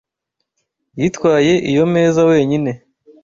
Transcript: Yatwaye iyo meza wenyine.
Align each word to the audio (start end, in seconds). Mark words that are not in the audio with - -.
Yatwaye 1.01 1.53
iyo 1.71 1.83
meza 1.93 2.19
wenyine. 2.31 2.71